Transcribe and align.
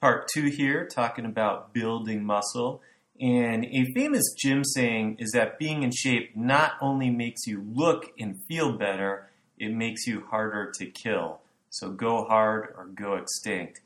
Part 0.00 0.28
two 0.32 0.46
here, 0.46 0.86
talking 0.86 1.26
about 1.26 1.74
building 1.74 2.24
muscle. 2.24 2.80
And 3.20 3.66
a 3.66 3.84
famous 3.94 4.32
gym 4.32 4.64
saying 4.64 5.16
is 5.18 5.32
that 5.32 5.58
being 5.58 5.82
in 5.82 5.90
shape 5.90 6.34
not 6.34 6.72
only 6.80 7.10
makes 7.10 7.46
you 7.46 7.62
look 7.70 8.06
and 8.18 8.36
feel 8.48 8.78
better, 8.78 9.28
it 9.58 9.74
makes 9.74 10.06
you 10.06 10.24
harder 10.30 10.72
to 10.78 10.86
kill. 10.86 11.40
So 11.68 11.90
go 11.90 12.24
hard 12.24 12.72
or 12.78 12.86
go 12.86 13.16
extinct. 13.16 13.80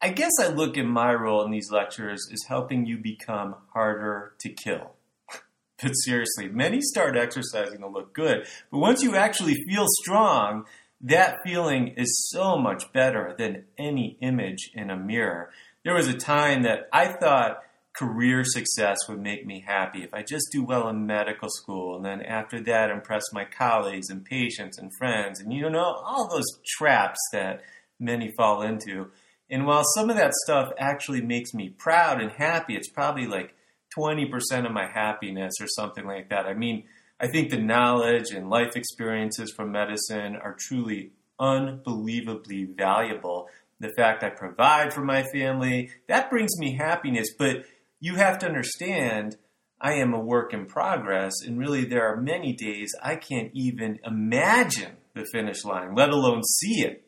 I 0.00 0.08
guess 0.08 0.32
I 0.40 0.48
look 0.48 0.78
at 0.78 0.86
my 0.86 1.12
role 1.12 1.44
in 1.44 1.50
these 1.50 1.70
lectures 1.70 2.26
as 2.32 2.40
helping 2.48 2.86
you 2.86 2.96
become 2.96 3.56
harder 3.74 4.32
to 4.40 4.48
kill. 4.48 4.94
but 5.82 5.92
seriously, 5.92 6.48
many 6.48 6.80
start 6.80 7.14
exercising 7.14 7.80
to 7.80 7.88
look 7.88 8.14
good, 8.14 8.46
but 8.70 8.78
once 8.78 9.02
you 9.02 9.16
actually 9.16 9.54
feel 9.68 9.86
strong, 10.00 10.64
that 11.02 11.38
feeling 11.44 11.88
is 11.96 12.28
so 12.30 12.56
much 12.56 12.92
better 12.92 13.34
than 13.36 13.64
any 13.78 14.16
image 14.20 14.70
in 14.74 14.90
a 14.90 14.96
mirror. 14.96 15.50
There 15.84 15.94
was 15.94 16.08
a 16.08 16.16
time 16.16 16.62
that 16.62 16.88
I 16.92 17.08
thought 17.08 17.62
career 17.92 18.42
success 18.44 18.96
would 19.08 19.20
make 19.20 19.44
me 19.44 19.62
happy 19.66 20.02
if 20.02 20.14
I 20.14 20.22
just 20.22 20.46
do 20.50 20.64
well 20.64 20.88
in 20.88 21.06
medical 21.06 21.50
school 21.50 21.96
and 21.96 22.04
then 22.04 22.22
after 22.22 22.58
that 22.62 22.90
impress 22.90 23.24
my 23.34 23.44
colleagues 23.44 24.08
and 24.08 24.24
patients 24.24 24.78
and 24.78 24.90
friends 24.96 25.40
and 25.40 25.52
you 25.52 25.68
know 25.68 26.00
all 26.02 26.26
those 26.30 26.46
traps 26.64 27.18
that 27.32 27.62
many 28.00 28.32
fall 28.36 28.62
into. 28.62 29.10
And 29.50 29.66
while 29.66 29.84
some 29.94 30.08
of 30.08 30.16
that 30.16 30.32
stuff 30.44 30.72
actually 30.78 31.20
makes 31.20 31.52
me 31.52 31.68
proud 31.68 32.22
and 32.22 32.30
happy, 32.30 32.74
it's 32.74 32.88
probably 32.88 33.26
like 33.26 33.54
20% 33.96 34.64
of 34.64 34.72
my 34.72 34.86
happiness 34.86 35.52
or 35.60 35.66
something 35.68 36.06
like 36.06 36.30
that. 36.30 36.46
I 36.46 36.54
mean, 36.54 36.84
I 37.22 37.28
think 37.28 37.50
the 37.50 37.58
knowledge 37.58 38.32
and 38.32 38.50
life 38.50 38.74
experiences 38.74 39.52
from 39.54 39.70
medicine 39.70 40.34
are 40.34 40.56
truly 40.58 41.12
unbelievably 41.38 42.64
valuable. 42.76 43.48
The 43.78 43.92
fact 43.96 44.24
I 44.24 44.30
provide 44.30 44.92
for 44.92 45.04
my 45.04 45.22
family, 45.32 45.90
that 46.08 46.30
brings 46.30 46.58
me 46.58 46.76
happiness, 46.76 47.28
but 47.38 47.64
you 48.00 48.16
have 48.16 48.40
to 48.40 48.46
understand 48.46 49.36
I 49.80 49.94
am 49.94 50.14
a 50.14 50.20
work 50.20 50.52
in 50.52 50.66
progress, 50.66 51.32
and 51.46 51.58
really 51.58 51.84
there 51.84 52.06
are 52.06 52.20
many 52.20 52.52
days 52.54 52.92
I 53.00 53.14
can't 53.14 53.50
even 53.54 54.00
imagine 54.04 54.96
the 55.14 55.24
finish 55.32 55.64
line, 55.64 55.94
let 55.94 56.10
alone 56.10 56.42
see 56.42 56.82
it. 56.82 57.04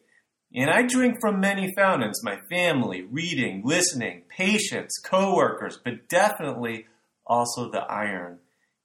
And 0.55 0.71
I 0.71 0.83
drink 0.83 1.17
from 1.21 1.41
many 1.41 1.73
fountains 1.77 2.23
my 2.23 2.39
family, 2.49 3.03
reading, 3.03 3.63
listening, 3.65 4.23
patients, 4.29 5.01
coworkers, 5.05 5.81
but 5.85 6.09
definitely 6.09 6.87
also 7.27 7.69
the 7.69 7.81
iron. 7.81 8.39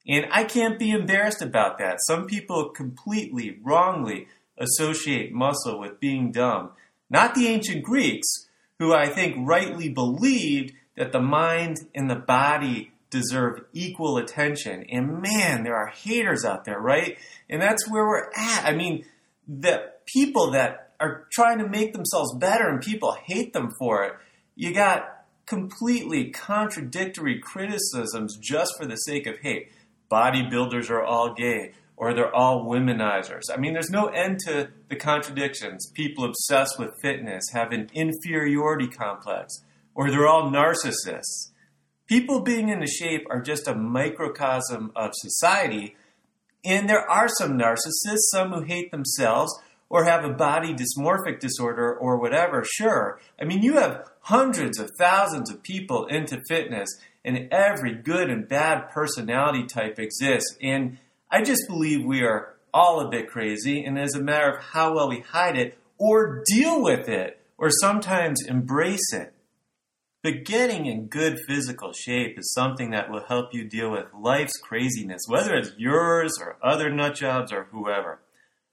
And 0.07 0.25
I 0.31 0.43
can't 0.43 0.79
be 0.79 0.91
embarrassed 0.91 1.41
about 1.41 1.77
that. 1.79 1.99
Some 2.05 2.25
people 2.25 2.69
completely 2.69 3.59
wrongly 3.63 4.27
associate 4.57 5.31
muscle 5.31 5.79
with 5.79 5.99
being 5.99 6.31
dumb. 6.31 6.71
Not 7.09 7.35
the 7.35 7.47
ancient 7.47 7.83
Greeks, 7.83 8.27
who 8.77 8.93
I 8.93 9.07
think 9.07 9.35
rightly 9.47 9.89
believed 9.89 10.73
that 10.95 11.11
the 11.11 11.21
mind 11.21 11.77
and 11.95 12.09
the 12.09 12.15
body 12.15 12.91
deserve 13.09 13.65
equal 13.73 14.17
attention. 14.17 14.85
And 14.91 15.21
man, 15.21 15.63
there 15.63 15.75
are 15.75 15.87
haters 15.87 16.45
out 16.45 16.65
there, 16.65 16.79
right? 16.79 17.17
And 17.49 17.61
that's 17.61 17.89
where 17.89 18.05
we're 18.07 18.29
at. 18.35 18.65
I 18.65 18.73
mean, 18.75 19.05
the 19.47 19.91
people 20.05 20.51
that 20.51 20.91
are 20.99 21.25
trying 21.31 21.59
to 21.59 21.67
make 21.67 21.93
themselves 21.93 22.35
better 22.35 22.67
and 22.67 22.81
people 22.81 23.15
hate 23.25 23.53
them 23.53 23.71
for 23.79 24.03
it. 24.03 24.13
You 24.55 24.73
got 24.73 25.25
completely 25.45 26.29
contradictory 26.29 27.39
criticisms 27.39 28.37
just 28.37 28.73
for 28.77 28.85
the 28.85 28.97
sake 28.97 29.25
of 29.25 29.39
hate 29.39 29.71
bodybuilders 30.09 30.89
are 30.89 31.03
all 31.03 31.33
gay 31.33 31.73
or 31.99 32.13
they're 32.13 32.33
all 32.33 32.65
womenizers. 32.65 33.43
I 33.53 33.57
mean, 33.57 33.73
there's 33.73 33.89
no 33.89 34.07
end 34.07 34.39
to 34.45 34.69
the 34.87 34.95
contradictions. 34.95 35.91
People 35.93 36.23
obsessed 36.23 36.79
with 36.79 36.99
fitness 37.01 37.43
have 37.51 37.73
an 37.73 37.89
inferiority 37.93 38.87
complex, 38.87 39.53
or 39.93 40.09
they're 40.09 40.27
all 40.27 40.49
narcissists. 40.49 41.51
People 42.07 42.39
being 42.39 42.69
in 42.69 42.79
the 42.79 42.87
shape 42.87 43.27
are 43.29 43.41
just 43.41 43.67
a 43.67 43.75
microcosm 43.75 44.93
of 44.95 45.11
society, 45.13 45.97
and 46.63 46.87
there 46.87 47.07
are 47.11 47.27
some 47.27 47.57
narcissists, 47.57 48.31
some 48.31 48.53
who 48.53 48.63
hate 48.63 48.91
themselves 48.91 49.53
or 49.89 50.05
have 50.05 50.23
a 50.23 50.33
body 50.33 50.73
dysmorphic 50.73 51.39
disorder 51.39 51.93
or 51.93 52.17
whatever. 52.17 52.63
Sure. 52.63 53.19
I 53.41 53.45
mean, 53.45 53.61
you 53.61 53.73
have 53.73 54.09
hundreds 54.21 54.79
of 54.79 54.91
thousands 54.97 55.51
of 55.51 55.63
people 55.63 56.05
into 56.05 56.41
fitness, 56.47 56.89
and 57.23 57.47
every 57.51 57.95
good 57.95 58.29
and 58.29 58.47
bad 58.47 58.89
personality 58.89 59.65
type 59.65 59.99
exists. 59.99 60.57
And 60.61 60.97
I 61.29 61.43
just 61.43 61.67
believe 61.67 62.05
we 62.05 62.23
are 62.23 62.55
all 62.73 63.01
a 63.01 63.09
bit 63.09 63.29
crazy, 63.29 63.83
and 63.83 63.97
as 63.99 64.15
a 64.15 64.21
matter 64.21 64.49
of 64.49 64.63
how 64.63 64.93
well 64.93 65.09
we 65.09 65.21
hide 65.21 65.57
it 65.57 65.77
or 65.97 66.43
deal 66.45 66.81
with 66.81 67.09
it, 67.09 67.41
or 67.57 67.69
sometimes 67.69 68.45
embrace 68.47 69.11
it. 69.13 69.33
But 70.23 70.43
getting 70.45 70.85
in 70.85 71.07
good 71.07 71.39
physical 71.47 71.93
shape 71.93 72.37
is 72.37 72.53
something 72.53 72.91
that 72.91 73.09
will 73.09 73.23
help 73.27 73.53
you 73.53 73.67
deal 73.67 73.91
with 73.91 74.13
life's 74.13 74.57
craziness, 74.57 75.21
whether 75.27 75.55
it's 75.55 75.71
yours 75.77 76.37
or 76.39 76.57
other 76.61 76.89
nut 76.89 77.15
jobs 77.15 77.51
or 77.51 77.65
whoever. 77.71 78.19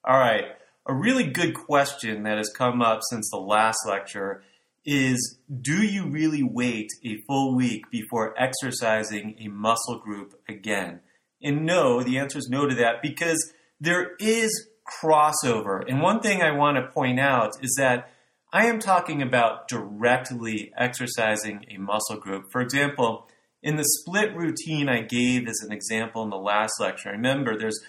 All 0.05 0.19
right, 0.19 0.45
a 0.87 0.95
really 0.95 1.25
good 1.25 1.55
question 1.55 2.23
that 2.25 2.39
has 2.39 2.53
come 2.57 2.81
up 2.81 3.01
since 3.11 3.29
the 3.31 3.39
last 3.39 3.79
lecture 3.87 4.43
is 4.87 5.39
do 5.61 5.83
you 5.83 6.09
really 6.09 6.43
wait 6.43 6.89
a 7.05 7.17
full 7.27 7.57
week 7.57 7.91
before 7.91 8.35
exercising 8.41 9.37
a 9.41 9.49
muscle 9.49 9.99
group 9.99 10.41
again? 10.49 11.01
And 11.43 11.67
no, 11.67 12.03
the 12.03 12.19
answer 12.19 12.39
is 12.39 12.49
no 12.49 12.67
to 12.67 12.75
that 12.77 13.03
because 13.03 13.53
there 13.81 14.13
is 14.21 14.69
crossover. 15.03 15.85
And 15.87 16.01
one 16.01 16.21
thing 16.21 16.41
I 16.41 16.57
want 16.57 16.77
to 16.77 16.93
point 16.93 17.19
out 17.19 17.53
is 17.63 17.75
that 17.77 18.13
I 18.53 18.67
am 18.67 18.79
talking 18.79 19.21
about 19.21 19.69
directly 19.69 20.73
exercising 20.79 21.67
a 21.69 21.79
muscle 21.79 22.17
group. 22.17 22.53
For 22.53 22.61
example, 22.61 23.27
in 23.63 23.77
the 23.77 23.85
split 23.85 24.35
routine 24.37 24.89
I 24.89 25.03
gave 25.03 25.49
as 25.49 25.61
an 25.67 25.73
example 25.73 26.23
in 26.23 26.31
the 26.31 26.37
last 26.37 26.75
lecture, 26.81 27.11
remember 27.11 27.59
there's 27.59 27.81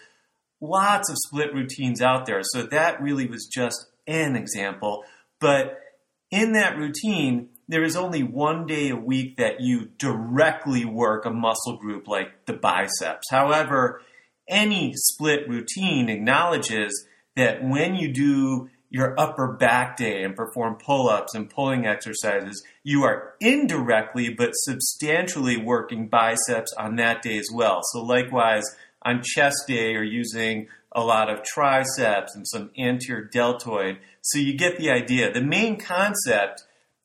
lots 0.59 1.09
of 1.09 1.17
split 1.27 1.53
routines 1.53 2.01
out 2.01 2.25
there. 2.25 2.41
So 2.41 2.63
that 2.63 2.99
really 2.99 3.27
was 3.27 3.45
just 3.45 3.85
an 4.07 4.35
example. 4.35 5.03
But 5.39 5.77
in 6.31 6.53
that 6.53 6.77
routine, 6.77 7.49
there 7.67 7.83
is 7.83 7.95
only 7.95 8.23
one 8.23 8.65
day 8.65 8.89
a 8.89 8.95
week 8.95 9.37
that 9.37 9.59
you 9.59 9.89
directly 9.97 10.85
work 10.85 11.25
a 11.25 11.29
muscle 11.29 11.77
group 11.77 12.07
like 12.07 12.45
the 12.45 12.53
biceps. 12.53 13.29
However, 13.29 14.01
any 14.47 14.93
split 14.95 15.47
routine 15.49 16.09
acknowledges 16.09 17.05
that 17.35 17.63
when 17.63 17.95
you 17.95 18.13
do 18.13 18.69
your 18.89 19.19
upper 19.19 19.51
back 19.51 19.97
day 19.97 20.23
and 20.23 20.35
perform 20.35 20.75
pull 20.75 21.09
ups 21.09 21.35
and 21.35 21.49
pulling 21.49 21.85
exercises, 21.85 22.63
you 22.83 23.03
are 23.03 23.33
indirectly 23.41 24.29
but 24.29 24.51
substantially 24.53 25.57
working 25.57 26.07
biceps 26.07 26.73
on 26.77 26.95
that 26.95 27.21
day 27.21 27.37
as 27.37 27.49
well. 27.53 27.81
So, 27.91 28.01
likewise, 28.01 28.63
on 29.01 29.21
chest 29.23 29.65
day, 29.67 29.91
you're 29.91 30.03
using 30.03 30.67
a 30.97 31.01
lot 31.01 31.29
of 31.29 31.43
triceps 31.43 32.35
and 32.35 32.45
some 32.47 32.71
anterior 32.75 33.23
deltoid. 33.23 33.99
So 34.21 34.39
you 34.39 34.57
get 34.57 34.77
the 34.77 34.89
idea. 34.89 35.31
The 35.31 35.43
main 35.43 35.79
concept 35.79 36.63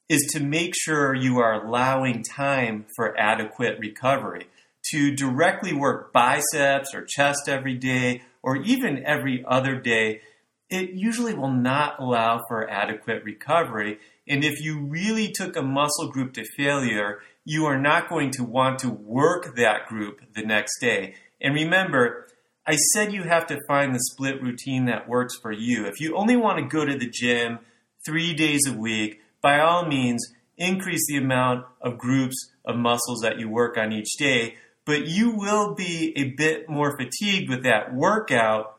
is 0.09 0.33
to 0.33 0.41
make 0.41 0.73
sure 0.75 1.15
you 1.15 1.39
are 1.39 1.63
allowing 1.63 2.25
time 2.25 2.87
for 2.97 3.17
adequate 3.21 3.79
recovery. 3.79 4.47
To 4.93 5.15
directly 5.15 5.75
work 5.75 6.11
biceps 6.11 6.95
or 6.95 7.05
chest 7.07 7.49
every 7.49 7.75
day 7.75 8.23
or 8.43 8.57
even 8.57 9.05
every 9.05 9.45
other 9.47 9.79
day, 9.79 10.23
it 10.71 10.95
usually 10.95 11.35
will 11.35 11.53
not 11.53 12.01
allow 12.01 12.41
for 12.49 12.69
adequate 12.71 13.23
recovery. 13.25 13.99
And 14.27 14.43
if 14.43 14.59
you 14.59 14.81
really 14.81 15.31
took 15.31 15.55
a 15.55 15.63
muscle 15.63 16.11
group 16.11 16.33
to 16.35 16.45
failure, 16.57 17.21
you 17.45 17.67
are 17.67 17.79
not 17.79 18.09
going 18.09 18.31
to 18.33 18.43
want 18.43 18.79
to 18.79 18.89
work 18.89 19.55
that 19.57 19.87
group 19.87 20.21
the 20.35 20.43
next 20.43 20.81
day. 20.81 21.15
And 21.43 21.55
remember, 21.55 22.29
I 22.67 22.77
said 22.77 23.13
you 23.13 23.25
have 23.25 23.47
to 23.49 23.59
find 23.67 23.95
the 23.95 24.01
split 24.13 24.41
routine 24.41 24.85
that 24.87 25.09
works 25.09 25.37
for 25.41 25.51
you. 25.51 25.87
If 25.87 26.01
you 26.01 26.17
only 26.17 26.37
want 26.37 26.59
to 26.59 26.77
go 26.77 26.85
to 26.85 26.97
the 26.97 27.11
gym 27.11 27.59
three 28.07 28.35
days 28.35 28.61
a 28.69 28.73
week, 28.73 29.21
by 29.41 29.59
all 29.61 29.87
means, 29.87 30.25
increase 30.57 31.05
the 31.09 31.17
amount 31.17 31.67
of 31.81 31.99
groups 31.99 32.37
of 32.65 32.77
muscles 32.77 33.21
that 33.23 33.41
you 33.41 33.49
work 33.49 33.77
on 33.77 33.93
each 33.93 34.17
day, 34.17 34.57
but 34.85 35.07
you 35.07 35.33
will 35.33 35.75
be 35.75 36.13
a 36.17 36.31
bit 36.31 36.69
more 36.69 36.97
fatigued 36.97 37.51
with 37.51 37.65
that 37.65 37.93
workout, 37.93 38.77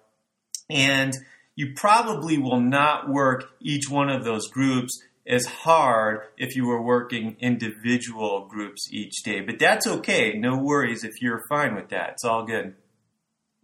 and 0.70 1.14
you 1.56 1.74
probably 1.76 2.38
will 2.38 2.62
not 2.62 3.10
work 3.10 3.52
each 3.60 3.90
one 3.90 4.10
of 4.10 4.24
those 4.24 4.48
groups 4.48 4.98
as 5.28 5.46
hard 5.46 6.22
if 6.38 6.56
you 6.56 6.66
were 6.66 6.82
working 6.82 7.36
individual 7.40 8.48
groups 8.50 8.88
each 8.92 9.24
day. 9.24 9.42
But 9.42 9.60
that's 9.60 9.88
okay. 9.88 10.34
No 10.38 10.58
worries 10.58 11.04
if 11.04 11.22
you're 11.22 11.44
fine 11.50 11.76
with 11.76 11.90
that. 11.90 12.12
It's 12.12 12.26
all 12.26 12.46
good. 12.46 12.76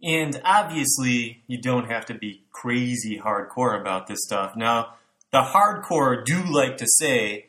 And 0.02 0.40
obviously, 0.44 1.42
you 1.46 1.60
don't 1.60 1.90
have 1.90 2.06
to 2.06 2.14
be 2.14 2.42
crazy 2.52 3.18
hardcore 3.18 3.78
about 3.78 4.06
this 4.06 4.20
stuff. 4.22 4.56
Now, 4.56 4.94
the 5.30 5.42
hardcore 5.42 6.24
do 6.24 6.42
like 6.42 6.78
to 6.78 6.86
say, 6.86 7.46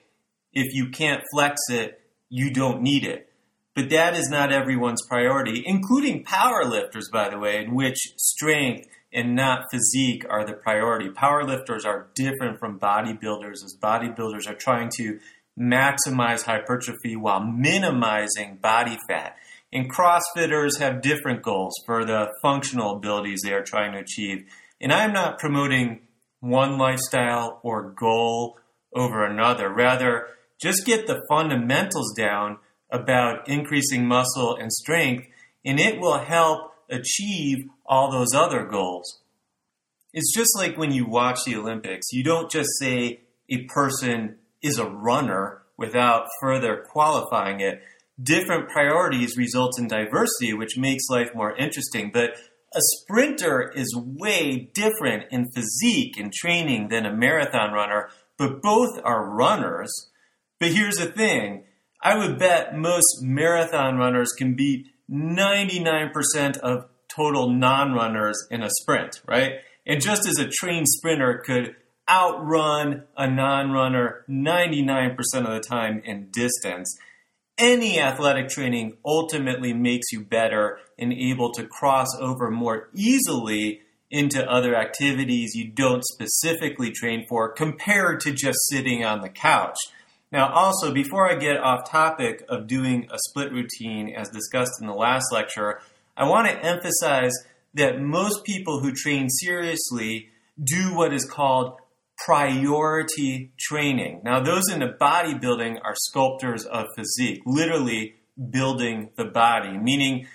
if 0.53 0.73
you 0.73 0.89
can't 0.89 1.23
flex 1.33 1.59
it, 1.69 2.01
you 2.29 2.51
don't 2.51 2.81
need 2.81 3.05
it. 3.05 3.29
But 3.73 3.89
that 3.89 4.15
is 4.15 4.29
not 4.29 4.51
everyone's 4.51 5.05
priority, 5.07 5.63
including 5.65 6.25
powerlifters, 6.25 7.09
by 7.11 7.29
the 7.29 7.39
way, 7.39 7.63
in 7.63 7.73
which 7.73 7.97
strength 8.17 8.87
and 9.13 9.35
not 9.35 9.65
physique 9.71 10.25
are 10.29 10.45
the 10.45 10.53
priority. 10.53 11.09
Powerlifters 11.09 11.85
are 11.85 12.07
different 12.13 12.59
from 12.59 12.79
bodybuilders, 12.79 13.63
as 13.63 13.77
bodybuilders 13.81 14.47
are 14.47 14.55
trying 14.55 14.89
to 14.97 15.19
maximize 15.57 16.43
hypertrophy 16.43 17.15
while 17.15 17.41
minimizing 17.41 18.57
body 18.61 18.97
fat. 19.07 19.37
And 19.73 19.91
CrossFitters 19.91 20.79
have 20.79 21.01
different 21.01 21.41
goals 21.41 21.73
for 21.85 22.03
the 22.03 22.27
functional 22.41 22.97
abilities 22.97 23.41
they 23.43 23.53
are 23.53 23.63
trying 23.63 23.93
to 23.93 23.99
achieve. 23.99 24.45
And 24.81 24.91
I'm 24.91 25.13
not 25.13 25.39
promoting 25.39 26.01
one 26.41 26.77
lifestyle 26.77 27.59
or 27.63 27.91
goal 27.91 28.57
over 28.93 29.25
another. 29.25 29.69
Rather, 29.69 30.27
just 30.61 30.85
get 30.85 31.07
the 31.07 31.23
fundamentals 31.29 32.13
down 32.15 32.57
about 32.89 33.47
increasing 33.47 34.05
muscle 34.05 34.55
and 34.55 34.71
strength, 34.71 35.25
and 35.63 35.79
it 35.79 35.99
will 35.99 36.19
help 36.19 36.73
achieve 36.89 37.69
all 37.85 38.11
those 38.11 38.33
other 38.35 38.65
goals. 38.65 39.21
It's 40.13 40.35
just 40.35 40.51
like 40.57 40.77
when 40.77 40.91
you 40.91 41.05
watch 41.05 41.39
the 41.45 41.55
Olympics. 41.55 42.11
You 42.11 42.23
don't 42.23 42.51
just 42.51 42.69
say 42.79 43.21
a 43.49 43.63
person 43.65 44.35
is 44.61 44.77
a 44.77 44.85
runner 44.85 45.61
without 45.77 46.27
further 46.41 46.85
qualifying 46.91 47.61
it. 47.61 47.81
Different 48.21 48.69
priorities 48.69 49.37
result 49.37 49.79
in 49.79 49.87
diversity, 49.87 50.53
which 50.53 50.77
makes 50.77 51.09
life 51.09 51.29
more 51.33 51.55
interesting. 51.57 52.11
But 52.13 52.31
a 52.73 52.79
sprinter 52.79 53.71
is 53.75 53.95
way 53.95 54.69
different 54.73 55.25
in 55.31 55.51
physique 55.51 56.17
and 56.17 56.31
training 56.31 56.89
than 56.89 57.05
a 57.05 57.15
marathon 57.15 57.73
runner, 57.73 58.09
but 58.37 58.61
both 58.61 58.99
are 59.03 59.29
runners. 59.29 59.91
But 60.59 60.73
here's 60.73 60.97
the 60.97 61.07
thing 61.07 61.65
I 62.01 62.17
would 62.17 62.39
bet 62.39 62.75
most 62.75 63.21
marathon 63.21 63.97
runners 63.97 64.31
can 64.37 64.55
beat 64.55 64.87
99% 65.09 66.57
of 66.57 66.85
total 67.13 67.49
non 67.49 67.93
runners 67.93 68.37
in 68.49 68.63
a 68.63 68.69
sprint, 68.69 69.21
right? 69.27 69.53
And 69.85 70.01
just 70.01 70.27
as 70.27 70.37
a 70.37 70.47
trained 70.47 70.87
sprinter 70.87 71.41
could 71.45 71.75
outrun 72.09 73.03
a 73.17 73.29
non 73.29 73.71
runner 73.71 74.25
99% 74.29 75.15
of 75.35 75.53
the 75.53 75.59
time 75.59 76.01
in 76.05 76.29
distance, 76.31 76.97
any 77.61 77.99
athletic 77.99 78.49
training 78.49 78.97
ultimately 79.05 79.71
makes 79.71 80.11
you 80.11 80.25
better 80.25 80.79
and 80.97 81.13
able 81.13 81.51
to 81.53 81.67
cross 81.67 82.07
over 82.19 82.49
more 82.49 82.89
easily 82.93 83.81
into 84.09 84.43
other 84.49 84.75
activities 84.75 85.55
you 85.55 85.69
don't 85.69 86.03
specifically 86.03 86.91
train 86.91 87.25
for 87.29 87.53
compared 87.53 88.19
to 88.19 88.33
just 88.33 88.57
sitting 88.69 89.05
on 89.05 89.21
the 89.21 89.29
couch. 89.29 89.77
Now, 90.31 90.51
also, 90.51 90.91
before 90.91 91.29
I 91.29 91.35
get 91.35 91.57
off 91.57 91.89
topic 91.89 92.43
of 92.49 92.67
doing 92.67 93.07
a 93.11 93.17
split 93.29 93.51
routine 93.51 94.13
as 94.15 94.29
discussed 94.29 94.81
in 94.81 94.87
the 94.87 94.93
last 94.93 95.31
lecture, 95.31 95.81
I 96.17 96.27
want 96.27 96.47
to 96.47 96.65
emphasize 96.65 97.33
that 97.75 98.01
most 98.01 98.43
people 98.43 98.79
who 98.79 98.91
train 98.91 99.29
seriously 99.29 100.29
do 100.61 100.95
what 100.95 101.13
is 101.13 101.25
called 101.25 101.79
priority 102.25 103.51
training. 103.59 104.21
Now, 104.23 104.41
those 104.41 104.69
into 104.71 104.87
bodybuilding 104.99 105.79
are 105.83 105.95
sculptors 105.95 106.65
of 106.65 106.87
physique, 106.95 107.41
literally 107.45 108.15
building 108.49 109.09
the 109.15 109.25
body, 109.25 109.77
meaning, 109.77 110.27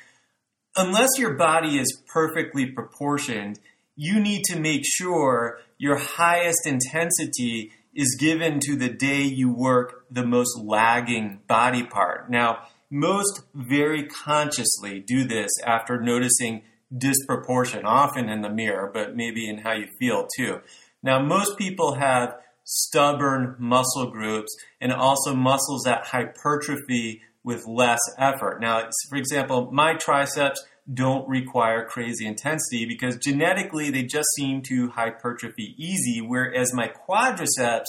unless 0.77 1.11
your 1.19 1.35
body 1.35 1.79
is 1.79 2.03
perfectly 2.07 2.67
proportioned, 2.67 3.59
you 3.95 4.21
need 4.21 4.45
to 4.45 4.59
make 4.59 4.83
sure 4.85 5.59
your 5.79 5.97
highest 5.97 6.67
intensity 6.67 7.73
is 7.95 8.17
given 8.21 8.61
to 8.61 8.77
the 8.77 8.91
day 8.91 9.23
you 9.23 9.51
work 9.51 10.05
the 10.11 10.27
most 10.27 10.59
lagging 10.59 11.41
body 11.49 11.83
part. 11.83 12.31
Now, 12.31 12.59
most 12.91 13.43
very 13.55 14.07
consciously 14.07 15.01
do 15.01 15.25
this 15.25 15.51
after 15.65 16.01
noticing 16.01 16.63
disproportion, 16.97 17.85
often 17.85 18.29
in 18.29 18.43
the 18.43 18.51
mirror, 18.51 18.91
but 18.93 19.17
maybe 19.17 19.49
in 19.49 19.59
how 19.59 19.73
you 19.73 19.87
feel 19.99 20.29
too. 20.37 20.61
Now, 21.07 21.21
most 21.23 21.57
people 21.57 21.95
have 21.95 22.35
stubborn 22.65 23.55
muscle 23.61 24.11
groups 24.11 24.53
and 24.81 24.93
also 24.93 25.37
muscles 25.37 25.85
that 25.85 26.05
hypertrophy 26.05 27.23
with 27.45 27.65
less 27.69 28.01
effort. 28.19 28.61
Now, 28.61 28.89
for 29.09 29.17
example, 29.17 29.71
my 29.71 29.95
triceps 29.95 30.67
don't 30.93 31.29
require 31.29 31.87
crazy 31.87 32.27
intensity 32.27 32.87
because 32.87 33.19
genetically 33.19 33.91
they 33.91 34.03
just 34.03 34.27
seem 34.35 34.63
to 34.63 34.89
hypertrophy 34.91 35.77
easy, 35.79 36.21
whereas 36.21 36.75
my 36.75 36.89
quadriceps 37.09 37.87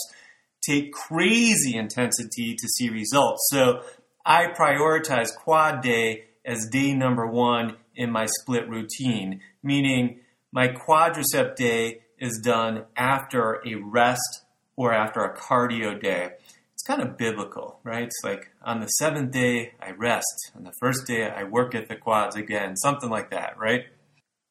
take 0.63 0.93
crazy 0.93 1.75
intensity 1.75 2.55
to 2.55 2.67
see 2.67 2.89
results. 2.89 3.47
So 3.49 3.81
I 4.27 4.45
prioritize 4.55 5.35
quad 5.35 5.81
day 5.81 6.25
as 6.45 6.69
day 6.71 6.93
number 6.93 7.25
one 7.25 7.77
in 7.95 8.11
my 8.11 8.27
split 8.27 8.69
routine, 8.69 9.41
meaning 9.63 10.19
my 10.51 10.67
quadricep 10.67 11.55
day 11.55 12.01
is 12.19 12.39
done 12.43 12.85
after 12.95 13.61
a 13.65 13.75
rest 13.75 14.43
or 14.75 14.93
after 14.93 15.21
a 15.21 15.35
cardio 15.35 15.99
day. 16.01 16.31
It's 16.73 16.83
kind 16.83 17.01
of 17.01 17.17
biblical, 17.17 17.79
right? 17.83 18.03
It's 18.03 18.21
like 18.23 18.51
on 18.63 18.79
the 18.79 18.87
seventh 18.87 19.31
day, 19.31 19.73
I 19.81 19.91
rest. 19.91 20.51
On 20.55 20.63
the 20.63 20.73
first 20.79 21.07
day, 21.07 21.27
I 21.27 21.43
work 21.43 21.73
at 21.73 21.89
the 21.89 21.95
quads 21.95 22.35
again, 22.35 22.77
something 22.77 23.09
like 23.09 23.31
that, 23.31 23.57
right? 23.57 23.85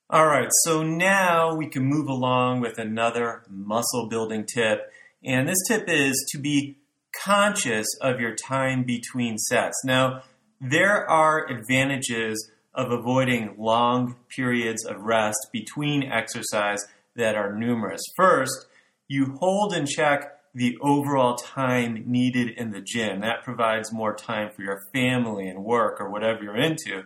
All 0.08 0.26
right, 0.26 0.48
so 0.62 0.82
now 0.82 1.54
we 1.56 1.66
can 1.66 1.84
move 1.84 2.08
along 2.08 2.60
with 2.60 2.78
another 2.78 3.42
muscle 3.48 4.08
building 4.08 4.44
tip. 4.44 4.92
And 5.24 5.48
this 5.48 5.58
tip 5.66 5.88
is 5.88 6.24
to 6.30 6.38
be 6.38 6.76
conscious 7.24 7.86
of 8.00 8.20
your 8.20 8.34
time 8.34 8.84
between 8.84 9.38
sets. 9.38 9.82
Now, 9.84 10.22
there 10.60 11.08
are 11.10 11.50
advantages 11.50 12.50
of 12.74 12.92
avoiding 12.92 13.56
long 13.58 14.16
periods 14.28 14.84
of 14.84 15.00
rest 15.00 15.48
between 15.52 16.04
exercise 16.04 16.86
that 17.16 17.34
are 17.34 17.54
numerous. 17.54 18.02
First, 18.16 18.66
you 19.08 19.36
hold 19.38 19.72
and 19.72 19.86
check 19.86 20.32
the 20.54 20.78
overall 20.80 21.36
time 21.36 22.04
needed 22.06 22.48
in 22.56 22.70
the 22.70 22.80
gym. 22.80 23.20
That 23.20 23.44
provides 23.44 23.92
more 23.92 24.14
time 24.14 24.50
for 24.50 24.62
your 24.62 24.80
family 24.94 25.48
and 25.48 25.64
work 25.64 26.00
or 26.00 26.10
whatever 26.10 26.42
you're 26.42 26.56
into. 26.56 27.02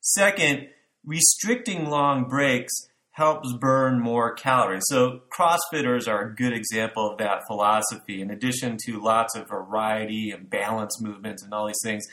Second, 0.00 0.68
restricting 1.04 1.88
long 1.88 2.28
breaks 2.28 2.72
helps 3.12 3.52
burn 3.58 4.00
more 4.00 4.34
calories. 4.34 4.84
So, 4.86 5.20
CrossFitters 5.30 6.08
are 6.08 6.26
a 6.26 6.34
good 6.34 6.52
example 6.52 7.10
of 7.10 7.18
that 7.18 7.46
philosophy. 7.46 8.20
In 8.20 8.30
addition 8.30 8.76
to 8.86 9.02
lots 9.02 9.34
of 9.34 9.48
variety 9.48 10.30
and 10.30 10.48
balance 10.48 11.00
movements 11.00 11.42
and 11.42 11.52
all 11.52 11.66
these 11.66 11.80
things, 11.82 12.06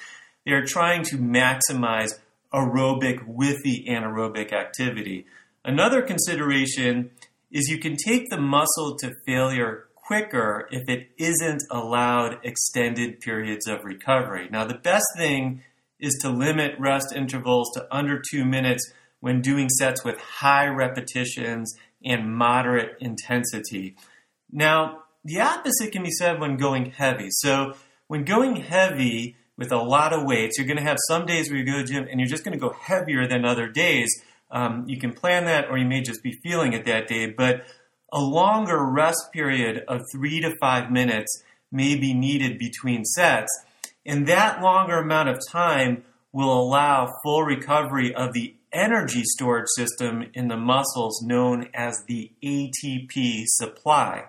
they 0.45 0.53
are 0.53 0.65
trying 0.65 1.03
to 1.03 1.17
maximize 1.17 2.17
aerobic 2.53 3.25
with 3.27 3.61
the 3.63 3.85
anaerobic 3.89 4.53
activity. 4.53 5.25
Another 5.65 6.01
consideration 6.01 7.11
is 7.51 7.69
you 7.69 7.79
can 7.79 7.95
take 7.95 8.29
the 8.29 8.39
muscle 8.39 8.97
to 8.97 9.13
failure 9.25 9.87
quicker 9.95 10.67
if 10.71 10.87
it 10.87 11.09
isn't 11.17 11.63
allowed 11.69 12.39
extended 12.43 13.19
periods 13.19 13.67
of 13.67 13.83
recovery. 13.83 14.47
Now, 14.49 14.65
the 14.65 14.77
best 14.77 15.05
thing 15.17 15.63
is 15.99 16.17
to 16.21 16.29
limit 16.29 16.79
rest 16.79 17.13
intervals 17.13 17.71
to 17.73 17.87
under 17.91 18.21
two 18.31 18.45
minutes 18.45 18.89
when 19.19 19.41
doing 19.41 19.67
sets 19.69 20.05
with 20.05 20.17
high 20.19 20.67
repetitions 20.67 21.73
and 22.03 22.33
moderate 22.33 22.95
intensity. 22.99 23.95
Now, 24.51 25.03
the 25.25 25.41
opposite 25.41 25.91
can 25.91 26.03
be 26.03 26.11
said 26.11 26.39
when 26.39 26.55
going 26.55 26.91
heavy. 26.91 27.27
So, 27.31 27.73
when 28.07 28.23
going 28.23 28.57
heavy 28.57 29.35
with 29.57 29.71
a 29.71 29.77
lot 29.77 30.13
of 30.13 30.23
weights, 30.23 30.57
you're 30.57 30.67
going 30.67 30.77
to 30.77 30.83
have 30.83 30.97
some 31.09 31.25
days 31.25 31.49
where 31.49 31.59
you 31.59 31.65
go 31.65 31.79
to 31.79 31.83
the 31.83 31.91
gym 31.91 32.07
and 32.09 32.19
you're 32.19 32.29
just 32.29 32.45
going 32.45 32.57
to 32.57 32.61
go 32.61 32.73
heavier 32.79 33.27
than 33.27 33.43
other 33.43 33.67
days. 33.67 34.09
Um, 34.49 34.85
you 34.87 34.99
can 34.99 35.13
plan 35.13 35.45
that, 35.45 35.69
or 35.69 35.77
you 35.77 35.85
may 35.85 36.01
just 36.01 36.23
be 36.23 36.31
feeling 36.43 36.73
it 36.73 36.85
that 36.85 37.07
day. 37.07 37.27
But 37.27 37.65
a 38.11 38.19
longer 38.19 38.85
rest 38.85 39.29
period 39.33 39.83
of 39.87 40.01
three 40.11 40.39
to 40.41 40.55
five 40.61 40.91
minutes 40.91 41.43
may 41.71 41.95
be 41.95 42.13
needed 42.13 42.57
between 42.57 43.03
sets. 43.03 43.49
And 44.05 44.27
that 44.27 44.61
longer 44.61 44.97
amount 44.97 45.29
of 45.29 45.39
time 45.51 46.03
will 46.31 46.53
allow 46.53 47.13
full 47.23 47.43
recovery 47.43 48.15
of 48.15 48.33
the 48.33 48.55
energy 48.71 49.23
storage 49.23 49.67
system 49.75 50.25
in 50.33 50.47
the 50.47 50.57
muscles 50.57 51.21
known 51.21 51.69
as 51.73 52.03
the 52.07 52.31
ATP 52.43 53.43
supply. 53.47 54.25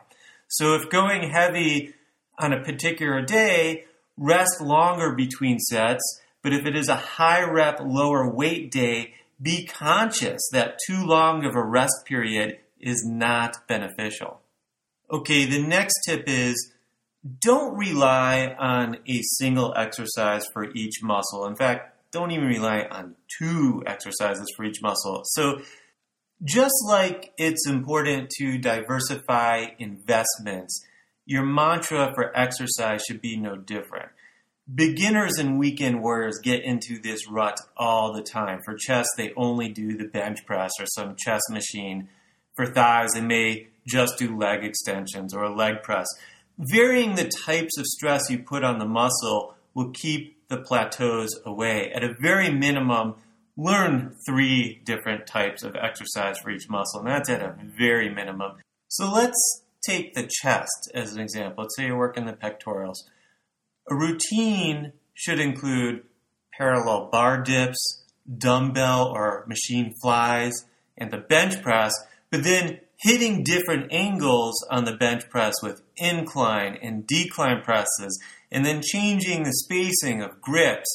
So 0.49 0.75
if 0.75 0.89
going 0.89 1.31
heavy 1.31 1.95
on 2.39 2.53
a 2.53 2.63
particular 2.63 3.23
day, 3.23 3.85
rest 4.17 4.61
longer 4.61 5.15
between 5.15 5.59
sets, 5.59 6.21
but 6.43 6.53
if 6.53 6.67
it 6.67 6.77
is 6.77 6.89
a 6.89 6.97
high 6.97 7.43
rep, 7.43 7.81
lower 7.81 8.33
weight 8.33 8.71
day, 8.71 9.15
be 9.41 9.67
conscious 9.67 10.41
that 10.53 10.79
too 10.87 11.05
long 11.05 11.45
of 11.45 11.55
a 11.55 11.65
rest 11.65 12.05
period 12.07 12.59
is 12.81 13.05
not 13.07 13.67
beneficial. 13.69 14.41
Okay, 15.11 15.45
the 15.47 15.63
next 15.63 15.95
tip 16.07 16.25
is 16.27 16.73
don't 17.41 17.77
rely 17.77 18.55
on 18.59 18.99
a 19.07 19.21
single 19.23 19.75
exercise 19.77 20.47
for 20.53 20.71
each 20.73 21.03
muscle. 21.03 21.47
In 21.47 21.57
fact, 21.57 21.97
don't 22.13 22.31
even 22.31 22.47
rely 22.47 22.87
on 22.91 23.17
two 23.39 23.83
exercises 23.87 24.53
for 24.57 24.65
each 24.65 24.81
muscle. 24.83 25.23
So, 25.25 25.61
just 26.45 26.75
like 26.87 27.33
it's 27.37 27.67
important 27.67 28.31
to 28.39 28.59
diversify 28.59 29.67
investments, 29.79 30.87
your 31.27 31.45
mantra 31.45 32.13
for 32.15 32.37
exercise 32.37 33.03
should 33.07 33.21
be 33.21 33.37
no 33.37 33.57
different 33.57 34.11
beginners 34.73 35.39
and 35.39 35.59
weekend 35.59 36.03
warriors 36.03 36.39
get 36.43 36.63
into 36.63 37.01
this 37.01 37.29
rut 37.29 37.61
all 37.77 38.13
the 38.13 38.23
time. 38.23 38.61
For 38.65 38.77
chest, 38.77 39.11
they 39.17 39.33
only 39.37 39.69
do 39.69 39.97
the 39.97 40.07
bench 40.07 40.45
press 40.45 40.73
or 40.79 40.87
some 40.87 41.17
chest 41.17 41.45
machine. 41.51 42.09
For 42.55 42.67
thighs, 42.67 43.13
they 43.13 43.21
may 43.21 43.69
just 43.87 44.19
do 44.19 44.37
leg 44.37 44.65
extensions 44.65 45.35
or 45.35 45.43
a 45.45 45.55
leg 45.55 45.83
press. 45.83 46.07
varying 46.59 47.15
the 47.15 47.29
types 47.29 47.79
of 47.79 47.87
stress 47.87 48.29
you 48.29 48.39
put 48.39 48.65
on 48.65 48.79
the 48.79 48.85
muscle 48.85 49.55
will 49.75 49.91
keep 49.91 50.49
the 50.49 50.59
plateaus 50.59 51.39
away. 51.47 51.91
At 51.93 52.03
a 52.03 52.15
very 52.21 52.51
minimum, 52.51 53.15
learn 53.57 54.17
three 54.27 54.81
different 54.85 55.27
types 55.27 55.63
of 55.63 55.77
exercise 55.77 56.39
for 56.39 56.51
each 56.51 56.69
muscle, 56.69 57.01
and 57.01 57.09
that's 57.09 57.31
at 57.31 57.43
a 57.43 57.55
very 57.79 58.13
minimum. 58.13 58.57
So 58.89 59.13
let's 59.13 59.63
take 59.87 60.15
the 60.15 60.29
chest 60.29 60.91
as 60.95 61.13
an 61.13 61.21
example. 61.21 61.65
Let's 61.65 61.77
say 61.77 61.87
you're 61.87 61.97
working 61.97 62.27
the 62.27 62.33
pectorals. 62.33 63.09
A 63.91 63.95
routine 63.95 64.93
should 65.15 65.41
include 65.41 66.05
parallel 66.57 67.09
bar 67.11 67.43
dips, 67.43 68.05
dumbbell 68.37 69.07
or 69.07 69.45
machine 69.49 69.95
flies, 70.03 70.65
and 70.97 71.11
the 71.11 71.19
bench 71.19 71.63
press, 71.63 71.95
but 72.31 72.45
then 72.45 72.81
hitting 72.97 73.45
different 73.45 73.93
angles 73.93 74.67
on 74.71 74.85
the 74.85 74.97
bench 74.97 75.29
press 75.31 75.55
with 75.63 75.83
incline 75.97 76.77
and 76.83 77.07
decline 77.07 77.63
presses, 77.63 78.21
and 78.51 78.65
then 78.65 78.83
changing 78.83 79.45
the 79.45 79.53
spacing 79.53 80.21
of 80.21 80.41
grips 80.41 80.89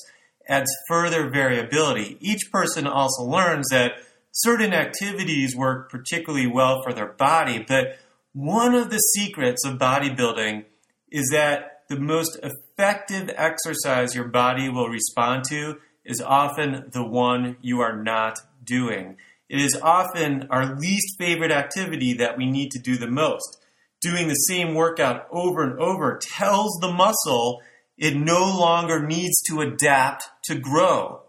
adds 0.48 0.70
further 0.88 1.30
variability. 1.30 2.18
Each 2.20 2.52
person 2.52 2.86
also 2.86 3.24
learns 3.24 3.68
that 3.72 3.94
certain 4.32 4.74
activities 4.74 5.56
work 5.56 5.90
particularly 5.90 6.48
well 6.48 6.84
for 6.84 6.94
their 6.94 7.14
body, 7.14 7.64
but 7.66 7.98
one 8.34 8.76
of 8.76 8.90
the 8.90 8.98
secrets 8.98 9.66
of 9.66 9.80
bodybuilding 9.80 10.66
is 11.12 11.30
that 11.32 11.73
the 11.94 12.02
most 12.02 12.40
effective 12.42 13.30
exercise 13.36 14.16
your 14.16 14.28
body 14.28 14.68
will 14.68 14.90
respond 14.90 15.44
to 15.50 15.78
is 16.04 16.22
often 16.22 16.90
the 16.92 17.04
one 17.04 17.58
you 17.62 17.82
are 17.82 18.02
not 18.02 18.40
doing. 18.64 19.18
It 19.48 19.62
is 19.62 19.80
often 19.82 20.48
our 20.50 20.76
least 20.76 21.16
favorite 21.20 21.52
activity 21.52 22.14
that 22.14 22.38
we 22.38 22.50
need 22.50 22.72
to 22.72 22.80
do 22.80 22.98
the 22.98 23.10
most. 23.10 23.64
Doing 24.02 24.28
the 24.28 24.34
same 24.34 24.74
workout 24.74 25.28
over 25.32 25.64
and 25.64 25.80
over 25.80 26.20
tells 26.20 26.78
the 26.82 26.92
muscle 26.92 27.62
it 27.98 28.16
no 28.16 28.40
longer 28.40 29.06
needs 29.06 29.40
to 29.50 29.62
adapt 29.62 30.24
to 30.46 30.56
grow. 30.56 31.22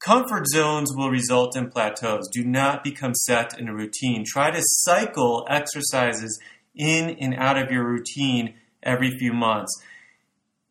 Comfort 0.00 0.46
zones 0.48 0.92
will 0.94 1.10
result 1.10 1.56
in 1.56 1.70
plateaus. 1.70 2.28
Do 2.32 2.42
not 2.42 2.82
become 2.82 3.14
set 3.14 3.58
in 3.58 3.68
a 3.68 3.74
routine. 3.74 4.24
Try 4.26 4.50
to 4.50 4.62
cycle 4.62 5.46
exercises 5.50 6.40
in 6.74 7.10
and 7.20 7.34
out 7.34 7.58
of 7.58 7.70
your 7.70 7.84
routine 7.84 8.54
every 8.82 9.10
few 9.18 9.32
months. 9.32 9.72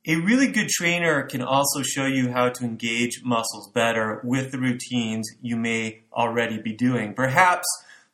A 0.06 0.16
really 0.16 0.48
good 0.48 0.70
trainer 0.70 1.24
can 1.24 1.42
also 1.42 1.84
show 1.84 2.06
you 2.06 2.32
how 2.32 2.50
to 2.50 2.64
engage 2.64 3.24
muscles 3.24 3.70
better 3.74 4.22
with 4.24 4.52
the 4.52 4.60
routines 4.60 5.30
you 5.42 5.58
may 5.58 6.04
already 6.14 6.62
be 6.62 6.74
doing. 6.74 7.14
Perhaps 7.14 7.66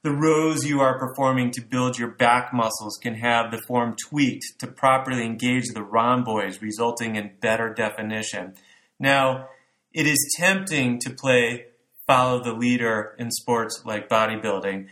the 0.01 0.11
rows 0.11 0.65
you 0.65 0.81
are 0.81 0.97
performing 0.97 1.51
to 1.51 1.61
build 1.61 1.97
your 1.99 2.09
back 2.09 2.51
muscles 2.51 2.97
can 3.01 3.15
have 3.15 3.51
the 3.51 3.61
form 3.67 3.95
tweaked 3.95 4.59
to 4.59 4.67
properly 4.67 5.23
engage 5.23 5.67
the 5.67 5.83
rhomboids, 5.83 6.61
resulting 6.61 7.15
in 7.15 7.33
better 7.39 7.73
definition. 7.73 8.55
Now, 8.99 9.49
it 9.93 10.07
is 10.07 10.35
tempting 10.37 10.99
to 11.01 11.11
play 11.11 11.67
follow 12.07 12.43
the 12.43 12.53
leader 12.53 13.15
in 13.17 13.31
sports 13.31 13.83
like 13.85 14.09
bodybuilding. 14.09 14.87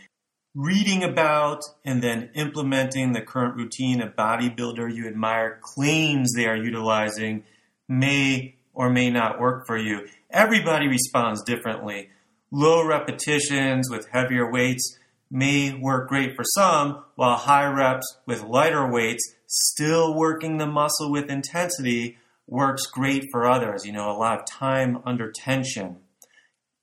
Reading 0.54 1.02
about 1.02 1.62
and 1.82 2.02
then 2.02 2.28
implementing 2.34 3.14
the 3.14 3.22
current 3.22 3.56
routine 3.56 4.02
a 4.02 4.06
bodybuilder 4.06 4.94
you 4.94 5.08
admire 5.08 5.58
claims 5.62 6.34
they 6.36 6.46
are 6.46 6.56
utilizing 6.56 7.44
may 7.88 8.56
or 8.74 8.90
may 8.90 9.08
not 9.08 9.40
work 9.40 9.66
for 9.66 9.78
you. 9.78 10.06
Everybody 10.30 10.88
responds 10.88 11.42
differently. 11.42 12.10
Low 12.50 12.86
repetitions 12.86 13.88
with 13.88 14.10
heavier 14.10 14.50
weights 14.50 14.98
may 15.30 15.72
work 15.72 16.10
great 16.10 16.36
for 16.36 16.44
some, 16.44 17.02
while 17.14 17.38
high 17.38 17.72
reps 17.72 18.18
with 18.26 18.42
lighter 18.42 18.86
weights, 18.86 19.34
still 19.46 20.14
working 20.14 20.58
the 20.58 20.66
muscle 20.66 21.10
with 21.10 21.30
intensity, 21.30 22.18
works 22.46 22.84
great 22.84 23.24
for 23.32 23.48
others. 23.48 23.86
You 23.86 23.92
know, 23.92 24.10
a 24.10 24.18
lot 24.18 24.40
of 24.40 24.44
time 24.44 25.00
under 25.06 25.32
tension. 25.32 25.96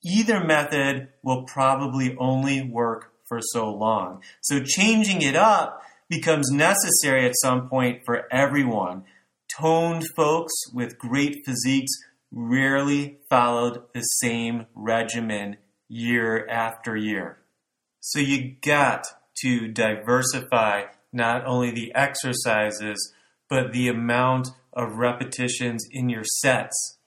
Either 0.03 0.43
method 0.43 1.09
will 1.21 1.43
probably 1.43 2.15
only 2.17 2.63
work 2.63 3.13
for 3.29 3.39
so 3.41 3.71
long. 3.71 4.21
So 4.41 4.61
changing 4.61 5.21
it 5.21 5.35
up 5.35 5.81
becomes 6.09 6.49
necessary 6.51 7.25
at 7.25 7.35
some 7.41 7.69
point 7.69 8.03
for 8.03 8.27
everyone. 8.33 9.03
Toned 9.47 10.05
folks 10.15 10.53
with 10.73 10.97
great 10.97 11.45
physiques 11.45 11.91
rarely 12.31 13.19
followed 13.29 13.83
the 13.93 14.01
same 14.01 14.65
regimen 14.75 15.57
year 15.87 16.47
after 16.47 16.97
year. 16.97 17.37
So 17.99 18.19
you 18.19 18.55
got 18.61 19.05
to 19.41 19.67
diversify 19.67 20.83
not 21.11 21.45
only 21.45 21.71
the 21.71 21.93
exercises, 21.95 23.13
but 23.49 23.71
the 23.71 23.87
amount 23.87 24.49
of 24.73 24.97
repetitions 24.97 25.85
in 25.91 26.09
your 26.09 26.23
sets. 26.23 26.97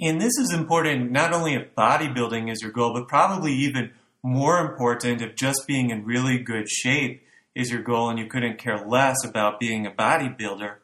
And 0.00 0.20
this 0.20 0.36
is 0.38 0.52
important 0.52 1.12
not 1.12 1.32
only 1.32 1.54
if 1.54 1.74
bodybuilding 1.74 2.50
is 2.50 2.62
your 2.62 2.72
goal, 2.72 2.94
but 2.94 3.08
probably 3.08 3.52
even 3.52 3.92
more 4.22 4.58
important 4.58 5.22
if 5.22 5.36
just 5.36 5.66
being 5.66 5.90
in 5.90 6.04
really 6.04 6.38
good 6.38 6.68
shape 6.68 7.22
is 7.54 7.70
your 7.70 7.82
goal 7.82 8.08
and 8.08 8.18
you 8.18 8.26
couldn't 8.26 8.58
care 8.58 8.78
less 8.86 9.24
about 9.24 9.60
being 9.60 9.86
a 9.86 9.90
bodybuilder. 9.90 10.76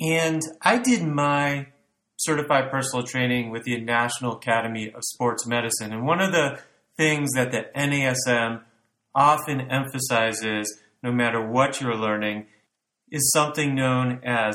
And 0.00 0.42
I 0.62 0.78
did 0.78 1.02
my 1.02 1.68
certified 2.16 2.70
personal 2.70 3.04
training 3.04 3.50
with 3.50 3.64
the 3.64 3.80
National 3.80 4.36
Academy 4.36 4.88
of 4.88 5.02
Sports 5.04 5.46
Medicine. 5.46 5.92
And 5.92 6.06
one 6.06 6.20
of 6.20 6.32
the 6.32 6.58
things 6.96 7.30
that 7.34 7.52
the 7.52 7.66
NASM 7.76 8.62
often 9.14 9.60
emphasizes, 9.60 10.78
no 11.02 11.12
matter 11.12 11.46
what 11.46 11.80
you're 11.80 11.96
learning, 11.96 12.46
is 13.10 13.30
something 13.32 13.74
known 13.74 14.20
as 14.24 14.54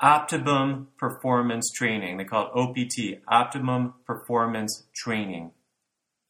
optimum 0.00 0.88
performance 0.98 1.70
training. 1.74 2.16
They 2.16 2.24
call 2.24 2.46
it 2.46 2.58
OPT, 2.58 3.22
optimum 3.28 3.94
performance 4.06 4.84
training. 4.94 5.52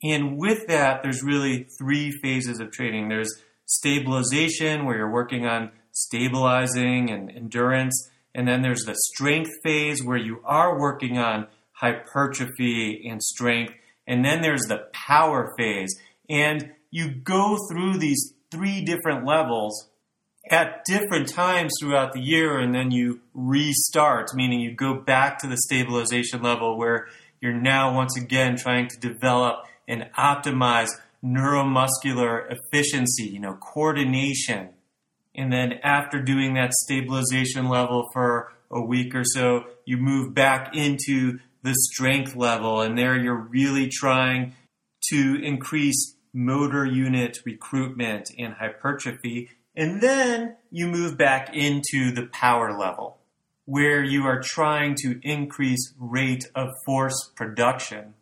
And 0.02 0.38
with 0.38 0.66
that, 0.68 1.02
there's 1.02 1.22
really 1.22 1.66
three 1.78 2.10
phases 2.10 2.60
of 2.60 2.70
training. 2.70 3.08
There's 3.08 3.42
stabilization, 3.66 4.86
where 4.86 4.96
you're 4.96 5.12
working 5.12 5.46
on 5.46 5.70
stabilizing 5.92 7.10
and 7.10 7.30
endurance. 7.30 8.10
And 8.34 8.48
then 8.48 8.62
there's 8.62 8.84
the 8.84 8.96
strength 9.12 9.50
phase, 9.62 10.02
where 10.02 10.16
you 10.16 10.40
are 10.44 10.78
working 10.78 11.18
on 11.18 11.48
hypertrophy 11.72 13.06
and 13.08 13.22
strength. 13.22 13.74
And 14.06 14.24
then 14.24 14.42
there's 14.42 14.62
the 14.62 14.88
power 14.92 15.52
phase. 15.56 15.94
And 16.28 16.72
you 16.90 17.10
go 17.10 17.56
through 17.70 17.98
these 17.98 18.34
three 18.50 18.82
different 18.82 19.24
levels 19.24 19.88
at 20.50 20.84
different 20.84 21.28
times 21.28 21.72
throughout 21.80 22.12
the 22.12 22.20
year 22.20 22.58
and 22.58 22.74
then 22.74 22.90
you 22.90 23.20
restart, 23.34 24.34
meaning 24.34 24.60
you 24.60 24.74
go 24.74 24.94
back 24.94 25.38
to 25.38 25.46
the 25.46 25.56
stabilization 25.56 26.42
level 26.42 26.76
where 26.76 27.06
you're 27.40 27.52
now 27.52 27.94
once 27.94 28.16
again 28.16 28.56
trying 28.56 28.88
to 28.88 28.98
develop 28.98 29.64
and 29.90 30.08
optimize 30.18 30.88
neuromuscular 31.22 32.50
efficiency, 32.50 33.24
you 33.24 33.40
know, 33.40 33.54
coordination. 33.54 34.70
And 35.34 35.52
then 35.52 35.74
after 35.82 36.22
doing 36.22 36.54
that 36.54 36.72
stabilization 36.72 37.68
level 37.68 38.08
for 38.12 38.52
a 38.70 38.80
week 38.80 39.14
or 39.14 39.24
so, 39.24 39.64
you 39.84 39.96
move 39.98 40.34
back 40.34 40.74
into 40.74 41.38
the 41.62 41.74
strength 41.74 42.34
level 42.34 42.80
and 42.80 42.96
there 42.96 43.20
you're 43.20 43.34
really 43.50 43.88
trying 43.88 44.54
to 45.10 45.38
increase 45.42 46.16
motor 46.32 46.86
unit 46.86 47.38
recruitment 47.44 48.30
and 48.38 48.54
hypertrophy 48.54 49.50
and 49.76 50.00
then 50.00 50.56
you 50.70 50.86
move 50.86 51.16
back 51.16 51.54
into 51.54 52.12
the 52.12 52.26
power 52.32 52.78
level 52.78 53.18
where 53.66 54.02
you 54.02 54.24
are 54.24 54.40
trying 54.42 54.96
to 54.96 55.20
increase 55.22 55.94
rate 55.98 56.44
of 56.56 56.68
force 56.84 57.30
production. 57.36 58.14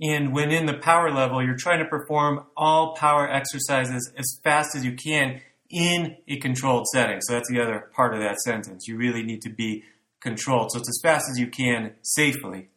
And 0.00 0.34
when 0.34 0.50
in 0.50 0.66
the 0.66 0.76
power 0.76 1.10
level, 1.10 1.42
you're 1.42 1.56
trying 1.56 1.78
to 1.78 1.88
perform 1.88 2.44
all 2.56 2.94
power 2.94 3.28
exercises 3.30 4.12
as 4.16 4.40
fast 4.44 4.74
as 4.76 4.84
you 4.84 4.92
can 4.92 5.40
in 5.70 6.16
a 6.28 6.38
controlled 6.38 6.86
setting. 6.92 7.20
So 7.22 7.32
that's 7.32 7.50
the 7.50 7.60
other 7.60 7.90
part 7.94 8.14
of 8.14 8.20
that 8.20 8.38
sentence. 8.40 8.86
You 8.86 8.96
really 8.96 9.22
need 9.22 9.40
to 9.42 9.50
be 9.50 9.84
controlled. 10.20 10.72
So 10.72 10.80
it's 10.80 10.88
as 10.88 11.00
fast 11.02 11.26
as 11.30 11.38
you 11.38 11.46
can 11.46 11.94
safely. 12.02 12.68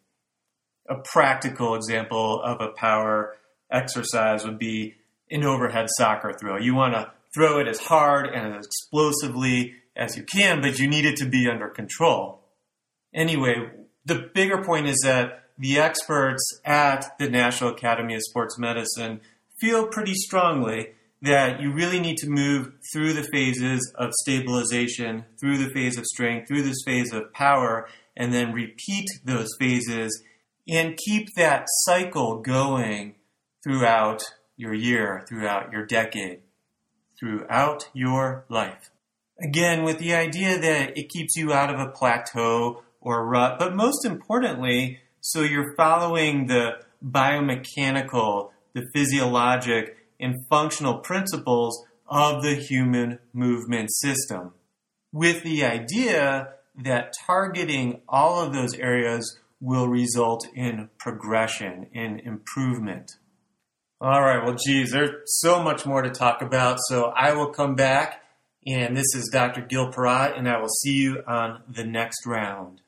A 0.87 0.95
practical 0.95 1.75
example 1.75 2.41
of 2.41 2.61
a 2.61 2.69
power 2.69 3.35
exercise 3.71 4.45
would 4.45 4.57
be 4.57 4.95
an 5.29 5.43
overhead 5.43 5.87
soccer 5.97 6.33
throw. 6.33 6.57
You 6.57 6.73
want 6.73 6.93
to 6.93 7.11
throw 7.33 7.59
it 7.59 7.67
as 7.67 7.79
hard 7.79 8.27
and 8.27 8.55
as 8.55 8.65
explosively 8.65 9.75
as 9.95 10.17
you 10.17 10.23
can, 10.23 10.61
but 10.61 10.79
you 10.79 10.87
need 10.87 11.05
it 11.05 11.17
to 11.17 11.25
be 11.25 11.47
under 11.49 11.67
control. 11.67 12.41
Anyway, 13.13 13.69
the 14.05 14.29
bigger 14.33 14.63
point 14.63 14.87
is 14.87 14.99
that 15.03 15.48
the 15.59 15.77
experts 15.77 16.41
at 16.65 17.17
the 17.19 17.29
National 17.29 17.71
Academy 17.71 18.15
of 18.15 18.21
Sports 18.23 18.57
Medicine 18.57 19.21
feel 19.59 19.87
pretty 19.87 20.13
strongly 20.15 20.93
that 21.21 21.61
you 21.61 21.71
really 21.71 21.99
need 21.99 22.17
to 22.17 22.29
move 22.29 22.71
through 22.93 23.13
the 23.13 23.27
phases 23.31 23.91
of 23.95 24.11
stabilization, 24.21 25.25
through 25.39 25.57
the 25.57 25.69
phase 25.69 25.97
of 25.97 26.05
strength, 26.05 26.47
through 26.47 26.63
this 26.63 26.81
phase 26.85 27.13
of 27.13 27.33
power, 27.33 27.87
and 28.15 28.33
then 28.33 28.53
repeat 28.53 29.05
those 29.25 29.49
phases 29.59 30.23
and 30.67 30.97
keep 31.05 31.27
that 31.35 31.65
cycle 31.83 32.39
going 32.39 33.15
throughout 33.63 34.23
your 34.55 34.73
year, 34.73 35.25
throughout 35.27 35.73
your 35.73 35.85
decade 35.85 36.41
throughout 37.19 37.89
your 37.93 38.45
life. 38.49 38.91
Again, 39.41 39.83
with 39.83 39.99
the 39.99 40.13
idea 40.13 40.57
that 40.57 40.97
it 40.97 41.09
keeps 41.09 41.35
you 41.35 41.53
out 41.53 41.73
of 41.73 41.79
a 41.79 41.91
plateau 41.91 42.83
or 43.01 43.25
rut, 43.25 43.59
but 43.59 43.75
most 43.75 44.05
importantly, 44.05 44.99
so 45.29 45.41
you're 45.41 45.75
following 45.75 46.47
the 46.47 46.71
biomechanical, 47.05 48.49
the 48.73 48.83
physiologic, 48.95 49.95
and 50.19 50.35
functional 50.49 50.97
principles 50.97 51.85
of 52.07 52.41
the 52.41 52.55
human 52.55 53.19
movement 53.31 53.93
system. 53.93 54.53
With 55.13 55.43
the 55.43 55.63
idea 55.63 56.55
that 56.75 57.13
targeting 57.27 58.01
all 58.09 58.41
of 58.43 58.53
those 58.53 58.73
areas 58.73 59.37
will 59.61 59.87
result 59.87 60.47
in 60.55 60.89
progression, 60.97 61.85
in 61.93 62.19
improvement. 62.21 63.11
All 64.01 64.21
right, 64.21 64.43
well, 64.43 64.55
geez, 64.55 64.91
there's 64.91 65.11
so 65.25 65.61
much 65.61 65.85
more 65.85 66.01
to 66.01 66.09
talk 66.09 66.41
about, 66.41 66.79
so 66.87 67.13
I 67.15 67.33
will 67.33 67.51
come 67.51 67.75
back. 67.75 68.23
And 68.65 68.97
this 68.97 69.13
is 69.13 69.29
Dr. 69.31 69.61
Gil 69.61 69.91
Perrott, 69.91 70.35
and 70.35 70.49
I 70.49 70.59
will 70.59 70.69
see 70.69 70.95
you 70.95 71.21
on 71.27 71.61
the 71.69 71.83
next 71.83 72.25
round. 72.25 72.81